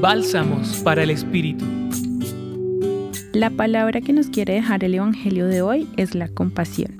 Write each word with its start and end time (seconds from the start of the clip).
Bálsamos 0.00 0.78
para 0.78 1.02
el 1.02 1.10
Espíritu. 1.10 1.62
La 3.34 3.50
palabra 3.50 4.00
que 4.00 4.14
nos 4.14 4.28
quiere 4.28 4.54
dejar 4.54 4.82
el 4.82 4.94
Evangelio 4.94 5.46
de 5.46 5.60
hoy 5.60 5.86
es 5.98 6.14
la 6.14 6.28
compasión. 6.28 6.96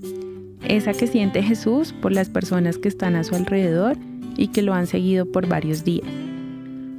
Esa 0.68 0.92
que 0.92 1.06
siente 1.06 1.42
Jesús 1.42 1.94
por 1.94 2.12
las 2.12 2.28
personas 2.28 2.76
que 2.76 2.88
están 2.88 3.16
a 3.16 3.24
su 3.24 3.34
alrededor 3.34 3.96
y 4.36 4.48
que 4.48 4.60
lo 4.60 4.74
han 4.74 4.86
seguido 4.86 5.24
por 5.24 5.48
varios 5.48 5.82
días. 5.82 6.06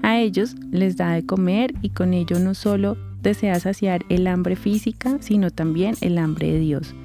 A 0.01 0.19
ellos 0.19 0.55
les 0.71 0.97
da 0.97 1.11
de 1.11 1.23
comer 1.23 1.75
y 1.83 1.89
con 1.89 2.15
ello 2.15 2.39
no 2.39 2.55
solo 2.55 2.97
desea 3.21 3.59
saciar 3.59 4.03
el 4.09 4.25
hambre 4.25 4.55
física, 4.55 5.17
sino 5.19 5.51
también 5.51 5.93
el 6.01 6.17
hambre 6.17 6.51
de 6.51 6.59
Dios. 6.61 6.95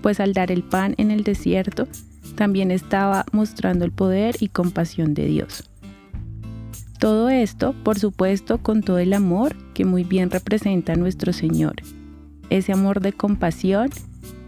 Pues 0.00 0.18
al 0.18 0.32
dar 0.32 0.50
el 0.50 0.62
pan 0.62 0.94
en 0.96 1.10
el 1.10 1.24
desierto, 1.24 1.88
también 2.36 2.70
estaba 2.70 3.26
mostrando 3.32 3.84
el 3.84 3.92
poder 3.92 4.36
y 4.40 4.48
compasión 4.48 5.12
de 5.12 5.26
Dios. 5.26 5.69
Todo 7.00 7.30
esto, 7.30 7.74
por 7.82 7.98
supuesto, 7.98 8.58
con 8.58 8.82
todo 8.82 8.98
el 8.98 9.14
amor 9.14 9.56
que 9.72 9.86
muy 9.86 10.04
bien 10.04 10.28
representa 10.28 10.96
nuestro 10.96 11.32
Señor. 11.32 11.76
Ese 12.50 12.74
amor 12.74 13.00
de 13.00 13.14
compasión 13.14 13.88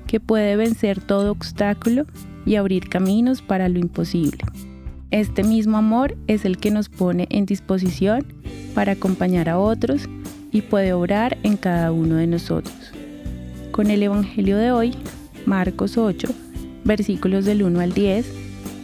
que 0.07 0.21
puede 0.21 0.55
vencer 0.57 1.01
todo 1.01 1.33
obstáculo 1.33 2.05
y 2.45 2.57
abrir 2.57 2.91
caminos 2.91 3.41
para 3.41 3.71
lo 3.71 3.79
imposible. 3.79 4.45
Este 5.11 5.45
mismo 5.45 5.79
amor 5.79 6.15
es 6.27 6.45
el 6.45 6.59
que 6.59 6.71
nos 6.71 6.91
pone 6.91 7.27
en 7.31 7.47
disposición 7.47 8.27
para 8.75 8.93
acompañar 8.93 9.49
a 9.49 9.59
otros 9.59 10.07
y 10.51 10.61
puede 10.61 10.93
obrar 10.93 11.39
en 11.45 11.57
cada 11.57 11.91
uno 11.91 12.17
de 12.17 12.27
nosotros. 12.27 12.93
Con 13.71 13.91
el 13.91 14.03
Evangelio 14.03 14.59
de 14.59 14.73
hoy, 14.73 14.93
Marcos 15.47 15.97
8, 15.97 16.29
versículos 16.85 17.47
del 17.47 17.63
1 17.63 17.81
al 17.81 17.95
10, 17.95 18.31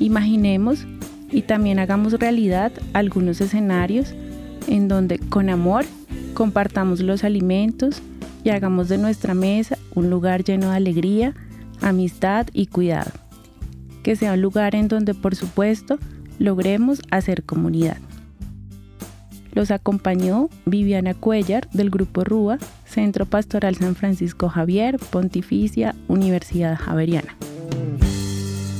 imaginemos 0.00 0.86
y 1.30 1.42
también 1.42 1.78
hagamos 1.78 2.14
realidad 2.14 2.72
algunos 2.92 3.40
escenarios 3.40 4.14
en 4.66 4.88
donde 4.88 5.18
con 5.18 5.50
amor 5.50 5.84
compartamos 6.34 7.00
los 7.00 7.24
alimentos 7.24 8.02
y 8.44 8.50
hagamos 8.50 8.88
de 8.88 8.98
nuestra 8.98 9.34
mesa 9.34 9.78
un 9.94 10.10
lugar 10.10 10.44
lleno 10.44 10.70
de 10.70 10.76
alegría, 10.76 11.34
amistad 11.80 12.46
y 12.52 12.66
cuidado. 12.66 13.10
Que 14.02 14.16
sea 14.16 14.34
un 14.34 14.42
lugar 14.42 14.74
en 14.74 14.88
donde 14.88 15.14
por 15.14 15.34
supuesto 15.34 15.98
logremos 16.38 17.02
hacer 17.10 17.42
comunidad. 17.42 17.98
Los 19.52 19.70
acompañó 19.70 20.48
Viviana 20.66 21.14
Cuellar 21.14 21.68
del 21.72 21.90
Grupo 21.90 22.22
RUA, 22.22 22.58
Centro 22.86 23.26
Pastoral 23.26 23.74
San 23.74 23.96
Francisco 23.96 24.48
Javier, 24.48 24.98
Pontificia, 25.10 25.96
Universidad 26.06 26.76
Javeriana. 26.76 27.34